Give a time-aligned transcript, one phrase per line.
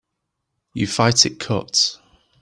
[0.73, 1.99] You fight it cut.